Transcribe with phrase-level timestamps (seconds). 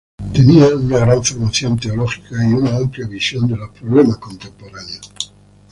[0.33, 5.11] Tenía una gran formación teológica y una amplia visión de los problemas contemporáneos.